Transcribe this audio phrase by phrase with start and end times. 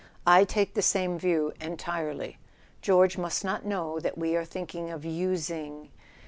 [0.25, 2.39] "I take the same view—entirely.
[2.81, 5.91] George must not know that we are thinking of using